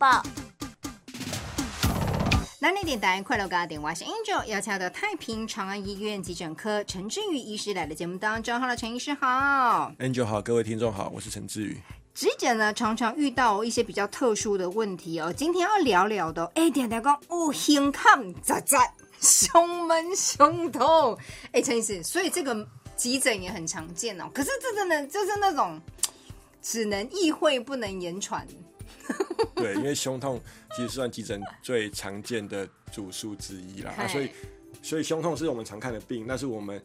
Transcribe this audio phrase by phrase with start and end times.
[0.00, 0.22] 报。
[2.58, 8.58] 南宁点答案快乐家电我是 Angel 邀请到太平长安医院急诊科陈志宇医师来的节目当中。
[8.58, 9.92] Hello，陈医师好。
[9.98, 11.78] Angel 好，各位听众好，我是陈志宇。
[12.14, 15.30] 急诊呢，常常遇到一些比较特殊的问题哦。
[15.30, 18.78] 今天要聊聊的，哎，点点讲哦，胸痛咋咋，
[19.20, 21.18] 胸闷胸痛。
[21.52, 24.24] 哎，陈医师，所以这个急诊也很常见哦。
[24.32, 25.78] 可是这真的就是那种
[26.62, 28.46] 只能意会不能言传。
[29.56, 30.40] 对，因为胸痛
[30.76, 34.30] 其实算急诊最常见的主诉之一啦，啊、所以
[34.82, 36.82] 所以胸痛是我们常看的病，但是我们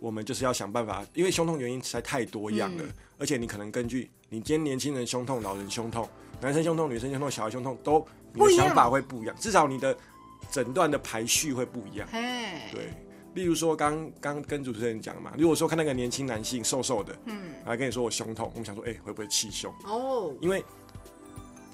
[0.00, 6.08] 我们就是要想办法，因为胸痛原因实在太多样了，嗯而且你可能根据你今天年轻人胸痛、老人胸痛、
[6.40, 9.96] 男生胸痛、女生胸痛、小孩胸痛，都你的想法会不一样，至少你的
[10.50, 12.08] 诊断的排序会不一样。
[12.10, 12.92] 嘿，对，
[13.34, 19.72] 例如说刚刚跟主持人讲嘛，如果说看那个年轻男性瘦瘦的，嗯，来跟你说我胸痛，我们想说，哎、会不会气胸？
[19.84, 20.64] 哦，因为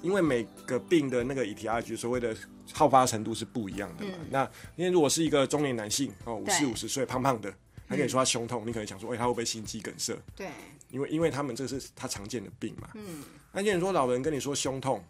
[0.01, 2.35] 因为每个病的那个 ETRG 所谓的
[2.73, 4.13] 好发程度是不一样的嘛。
[4.29, 4.43] 那
[4.75, 7.53] 因为如果是一个中年男性哦，五四五十岁胖胖的，
[7.87, 10.17] 他跟你说他胸痛，你可能想说，哎、他会不会心肌梗塞？
[10.35, 10.49] 对，
[10.89, 12.89] 因为因为他们这个是他常见的病嘛。
[12.93, 15.03] 嗯，那既然说老人跟你说胸痛，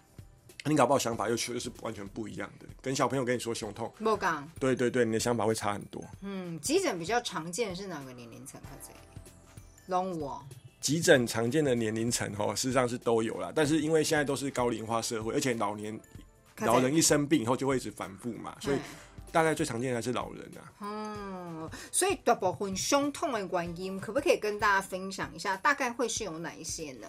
[0.66, 4.50] 你搞不好想法又确实是完全不一样的，跟小朋友跟你说胸痛，莫讲。
[4.60, 6.04] 对对对，你的想法会差很多。
[6.22, 8.60] 嗯，急诊比较常见的是哪个年龄层？
[8.64, 8.94] 他这
[9.88, 10.44] 龙我
[10.80, 16.00] 急诊常见的年龄层哦，事实上是都有啦，但是因为现在都是高龄化社会，而且老年
[16.60, 18.78] 老人一生病以后就会一直反复嘛，所以
[19.32, 20.74] 大概最常见的还是老人啊。
[20.82, 25.58] 嗯，所以大部分胸痛的原因，可不可以跟大家分享一下？
[25.58, 27.08] 大概会是有哪一些呢？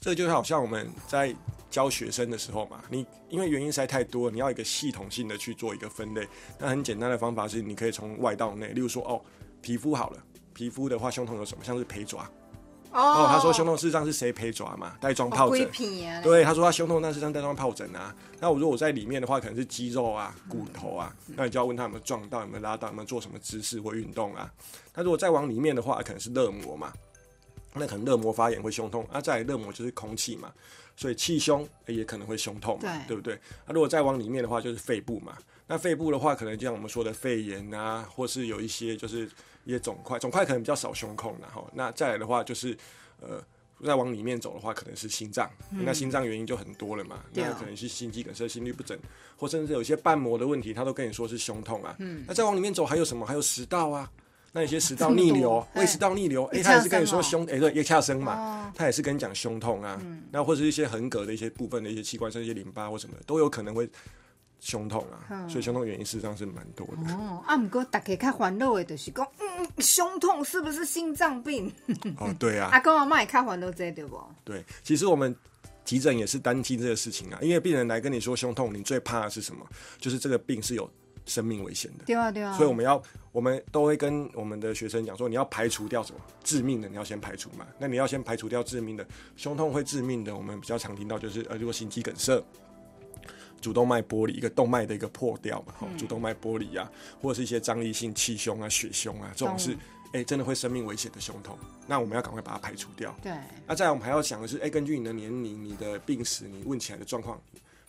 [0.00, 1.34] 这就好像我们在
[1.70, 6.28] 教学生的时候嘛，你因为原因实在太多，你要一个系统性的去做一个分类。
[6.58, 9.20] 那很简单的方法是，你可以从外到内，例如说哦，
[9.60, 11.64] 皮肤好了，皮肤的话胸痛有什么？
[11.64, 12.30] 像是陪爪
[12.92, 14.94] 哦，他说胸痛事实上是谁陪抓嘛？
[15.00, 16.22] 带状疱疹。
[16.22, 18.14] 对，他说他胸痛，那是上带状疱疹啊。
[18.40, 24.50] 那我如果我在里面的话，可能是肌肉啊、骨头啊，那你就要问他有没有撞到、有没有拉到、有没有做什么姿势或运动啊。
[24.94, 26.92] 那如果再往里面的话，可能是热膜嘛，
[27.74, 29.20] 那可能热膜发炎会胸痛啊。
[29.20, 30.50] 再来热膜就是空气嘛，
[30.96, 33.38] 所以气胸也可能会胸痛嘛，对对不对？
[33.66, 35.36] 那、如果再往里面的话，就是肺部嘛。
[35.68, 39.30] 那肺部的话，可能就像我们说的肺炎啊，或是有一些就是
[39.64, 42.76] 一些肿块，肿块可能比较少胸控然后那再来的话就是
[43.20, 43.40] 呃。
[43.86, 47.20] 再往里面走的话，可能是心脏，那心脏原因就很多了嘛。
[47.32, 48.98] 那可能是心肌梗塞、心律不整，
[49.36, 51.94] 或甚至有一些瓣膜的问题，他都跟你说是胸痛啊。
[52.00, 53.24] 嗯那再往里面走还有什么？
[53.24, 54.10] 还有食道啊。
[54.50, 60.02] 那有些食道 逆流、胃食道逆流，哎、叶他也是跟你说胸，哎、对，叶恰生嘛，哦他也是跟你讲胸痛啊。
[60.32, 63.88] 那或者是一些横膈的一些部分的一些器官，甚至一些淋巴或什么的，都有可能会
[64.60, 65.46] 胸痛啊。
[65.48, 67.12] 所以胸痛原因事实上是蛮多的。
[67.14, 71.72] 哦，啊，不过大家较烦恼的就是讲，嗯，胸痛是不是心脏病？
[72.18, 74.20] 哦，对啊， 阿公阿妈也较烦恼这对不？
[74.44, 75.34] 对，其实我们
[75.84, 79.66] 急诊也是担心这个事情啊，因为病人来跟你说胸痛，你最怕的是什么？
[79.98, 80.90] 就是这个病是有
[81.24, 82.04] 生命危险的。
[82.04, 82.52] 对啊，对啊。
[82.54, 83.02] 所以我们要，
[83.32, 87.66] 我们都会跟我们的学生讲说，你要排除掉什么致命的，你要先排除嘛。
[87.78, 92.42] 那你要先排除掉致命的，胸痛会致命的，我们比较常听到就是呃，如果心肌梗塞。
[93.60, 99.76] 主动脉剥离，一个动脉的一个破掉嘛，好、主动脉剥离啊，或者是一些张力性气胸啊、血胸啊，这种是
[100.12, 103.14] 哎、真的会生命危险的胸痛，那我们要赶快把它排除掉。
[103.22, 103.30] 对，
[103.66, 107.38] 那再来，我们还要想的是，哎、根据你的年龄、你的病史、你问起来的状况，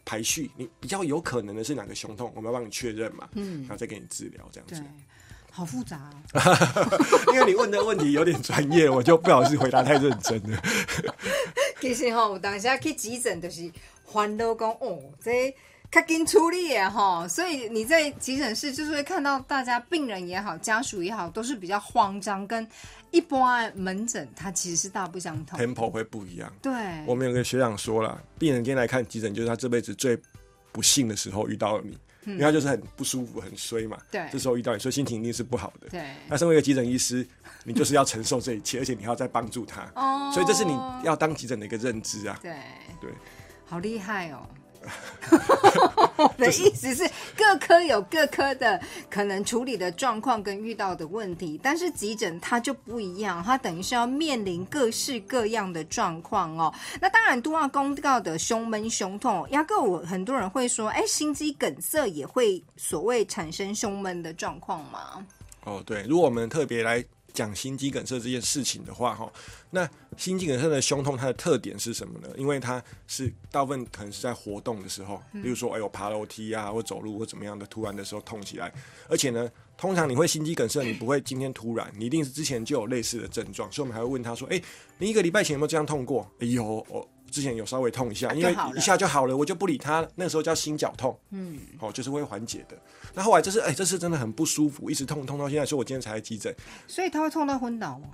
[0.04, 4.84] 排序，你比较有可能的是哪个胸痛，我们要帮你确认嘛，嗯，然后再给你治疗这样对子。，
[5.50, 7.32] 好复杂哦。
[7.34, 10.62] 因为你问的问题有点专业，我就不好意思回答太认真了。
[11.82, 13.72] 其实吼，有当时去急诊就是
[14.06, 15.54] 烦恼讲哦，这
[15.92, 22.68] 较紧处理的吼，所以你在急诊室就是会看到大家病人也好，家属也好，都是比较慌张，跟
[23.12, 25.60] 一般的门诊它其实是大不相同。
[25.60, 26.52] tempo 会不一样。
[26.62, 26.72] 对，
[27.08, 30.20] 我们有个学长说了，病人今天来看急诊，就是他这辈子最
[30.72, 31.98] 不幸的时候遇到了你，
[32.34, 33.98] 因为他就是很不舒服、很衰嘛。
[34.12, 35.88] 对这时候遇到你，所以心情一定是不好的。
[35.90, 37.26] 对，那身为一个急诊医师，
[37.64, 39.90] 你就是要承受这一切，而且你还要再帮助他。
[39.96, 40.72] 哦所以这是你
[41.04, 42.40] 要当急诊的一个认知啊。
[42.42, 42.54] 对
[43.02, 43.12] 对，
[43.66, 44.48] 好厉害哦。
[46.18, 48.80] 我的意思是，各科有各科的
[49.10, 56.74] 可能处理的状况跟遇到的问题，但是急诊它就不一样，它等于是要面临各式各样的状况哦。
[57.00, 65.26] 那当然，都要公告的胸闷、胸痛，压根我很多人会说，哎，心肌梗塞也会所谓产生胸闷的状况吗？
[65.66, 67.04] 哦，对，如果我们特别来
[67.34, 69.32] 讲心肌梗塞这件事情的话，哈，
[69.72, 72.30] 那心肌梗塞的胸痛它的特点是什么呢？
[72.38, 78.74] 因为它是大部分可能是在活动的时候，比如说哎呦爬楼梯啊，或走路或怎么样的，突然的时候痛起来，
[79.08, 79.50] 而且呢，
[79.80, 84.62] 通常你会心肌梗塞，你不会今天突然，你一定是之前就有类似的症状，所以我们还会问他说，哎，
[84.98, 86.30] 你一个礼拜前有没有这样痛过？
[86.40, 90.06] 哎呦，我之前有稍微痛一下，因为一下就好了，我就不理他。
[90.16, 92.78] 那个时候叫心绞痛，嗯，哦，就是会缓解的。
[93.14, 96.54] 那后来这是哎，这次真的很不舒服，一直痛痛到现在，所以我今天才来急诊。
[96.86, 98.10] 所以他会痛到昏倒吗？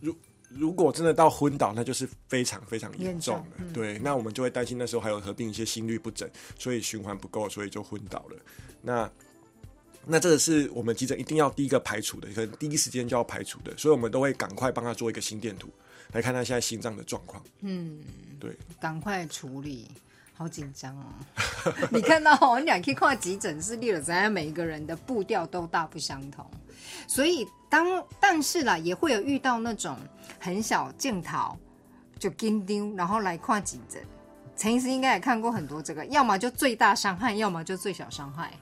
[0.00, 0.16] 如
[0.48, 3.72] 如果真的到昏倒，那就是非常非常严重严重了。
[3.74, 6.26] 对，那我们就会担心那时候还有合并一些心律不整，
[6.58, 8.36] 所以循环不够，所以就昏倒了。
[8.80, 9.10] 那
[10.04, 15.68] 那这个是我们急诊一定要第一个排除的，可能第一时间就要排除的，所以我们都会赶快帮他做一个心电图，
[16.12, 17.42] 来看他现在心脏的状况。
[17.60, 18.00] 嗯，
[18.40, 19.88] 对，赶快处理，
[20.34, 21.04] 好紧张哦！
[21.92, 26.44] 你看到我们俩可以看急诊室立了，咱每一个人的步调都大不相同，
[27.06, 29.96] 所以当但是啦，也会有遇到那种
[30.40, 31.56] 很小镜头
[32.18, 34.02] 就跟丢，然后来看急诊。
[34.56, 38.52] 陈医师应该也看过很多这个，要么就最大伤害，要么就最小伤害。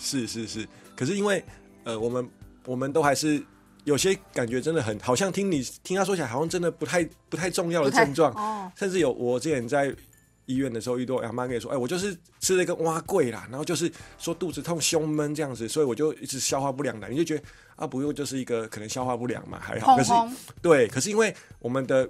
[0.00, 1.42] 是是是，可是因为
[1.84, 2.28] 呃，我们
[2.64, 3.42] 我们都还是
[3.84, 9.94] 有些感觉真的很，好像听你听他说起来，好像真的不太不太重要的症状，哦，甚至有我之前在
[10.46, 17.42] 医院的时候遇到阿妈跟你说，哎，我就是吃了一个蛙桂啦，然后就是说肚子痛、胸闷这样子，所以我就一直消化不良的，你就觉得
[17.76, 19.96] 啊，不用就是一个可能消化不良嘛，还好。
[19.96, 20.12] 可是
[20.62, 22.08] 对，可是因为我们的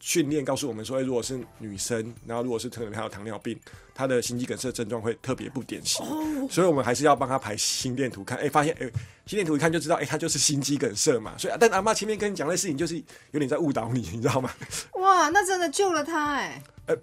[0.00, 3.58] 训练告诉我们说，哎，如果是女生，然后如果是可能她有糖尿病，
[3.94, 6.04] 她的心肌梗塞症状会特别不典型，
[6.48, 8.90] 所以我们还是要帮她排心电图看，哎，发现哎，
[9.26, 11.34] 心电图一看就知道，哎，她就是心肌梗塞嘛。
[11.38, 12.96] 所以，但阿妈前面跟你讲的事情，就是
[13.32, 14.50] 有点在误导你，你知道吗？
[14.94, 16.96] 哇，那真的救了她哎、呃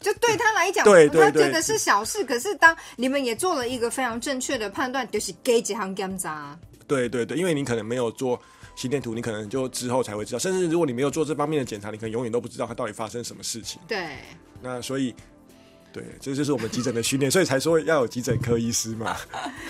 [0.00, 2.22] 就对他来讲，对对对他觉得是小事。
[2.26, 6.58] 可是当你们也做了一个非常正确的判断，就是给几行检查。
[6.86, 8.38] 对对对，因为你可能没有做
[8.76, 13.80] 心电图，你可能就之后才会知道，甚至如果你没有做这方面的检查，你可能永远都不知道它到底发生什么事情。
[13.86, 14.16] 对，
[14.60, 15.14] 那所以，
[15.92, 19.16] 对，这就是我们急诊的训练，所以才说要有急诊科医师嘛。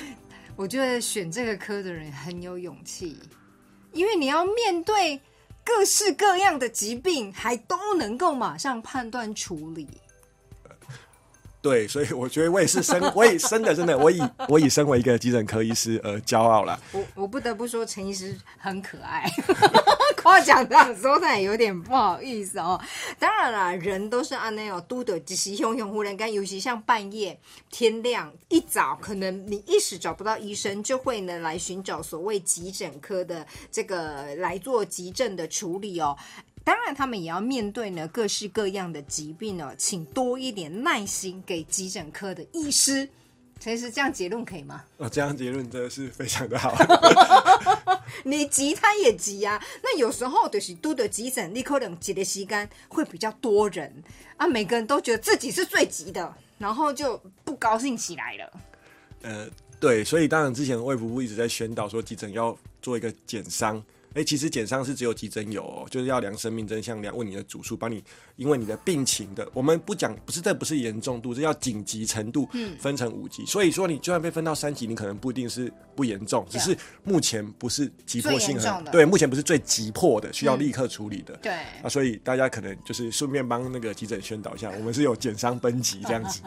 [0.57, 3.19] 我觉得选这个科的人很有勇气，
[3.93, 5.21] 因为你要面对
[5.65, 9.89] 各式各样的疾病，还都能够马上判断处理。
[11.65, 14.21] 对，所以我觉得我也是身，我也真的真的，我以
[14.51, 16.79] 我以身为一个急诊科医师而骄傲啦。
[16.93, 19.25] 我我不得不说，陈医师很可爱，
[20.23, 22.79] 夸奖他的时候，他也有点不好意思哦。
[23.19, 27.41] 当然啦，人都是按那种都的即时汹汹忽然间，尤其像半夜
[27.71, 36.15] 天亮一早，可能你一时找不到医生，就会呢来寻找所谓急诊科的这个来做急症的处理哦。
[36.65, 43.07] 当然，他们也要面对呢各式各样的疾病哦，请多一点耐心给急诊科的医师。
[43.61, 44.83] 陈医师，这样结论可以吗？
[44.97, 46.75] 哦，这样结论真的是非常的好。
[48.25, 54.03] 你急他也急啊，那有时候就是都的急诊，你可能急的时间会比较多人
[54.37, 58.53] 啊，每个人都觉得自己是最急的，然后就不高兴起来了。
[59.23, 63.83] 呃，对，所以当然之前卫福部一直在宣导说急诊要做一个减伤。
[64.15, 68.03] 哎，其实减伤是只有急诊有、哦，就是要量生命真相，量问你的主诉，帮你
[68.37, 73.45] 因为你的病情的，我们不讲，不是这不是严重度，这要紧急程度，分成五级。
[73.45, 81.37] 所以说你就算被分到三级，你可能不一定是不严重，只是目前不是急迫性很对，目前不是最急迫的，需要立刻处理的。
[81.39, 81.53] 对，
[81.83, 86.41] 啊，所以大家可能就是顺便帮那个急诊宣导一下，我们是有减伤分级这样子。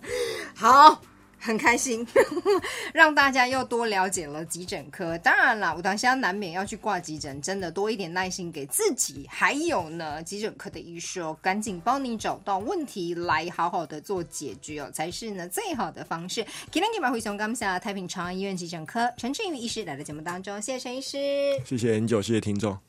[0.54, 1.00] 好。
[1.46, 2.04] 很开心，
[2.92, 5.16] 让大家又多了解了急诊科。
[5.18, 9.24] 当然啦，我当下难免要去挂急诊，真的多一点耐心给自己。
[9.30, 16.44] 还有呢，急诊科的医师哦，赶紧帮你找到问题来好好的做解决哦，才是呢最好的方式。
[16.72, 21.16] 今天给马回熊刚下太平长安医院急诊科陈志宇医师来到节目当中，谢谢陈医师。
[21.64, 22.76] 谢谢 N 九，谢谢听众。